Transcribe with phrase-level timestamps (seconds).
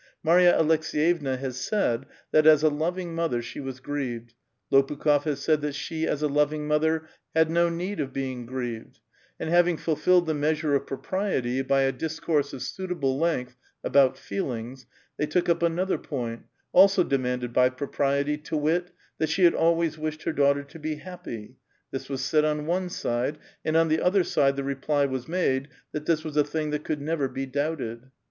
[0.23, 4.33] Marya Alek8^»yi»vna lias said that, as a loving mother, she was grieved;
[4.73, 8.99] Lopiikiiuf lias said that she, as a loving mother, had no noed of hfiiig grieved;
[9.39, 14.17] and having fulfilled the meas ure of pro|)riuty, by a discourse of suitable length about
[14.17, 14.87] feel ings,
[15.17, 18.89] they took up another point, also demanded by propriet}*, to wit:
[19.19, 21.57] that she had always wished her daughter to be happy.
[21.91, 25.67] This was said on one side; and on the other side the reply was made
[25.91, 28.09] that this was a thing that could never be doubted.